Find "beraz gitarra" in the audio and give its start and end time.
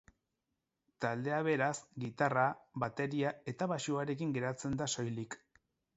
1.47-2.45